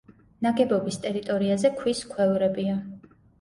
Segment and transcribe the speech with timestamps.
[0.45, 2.81] ნაგებობის ტერიტორიაზე ქვის ქვევრებია.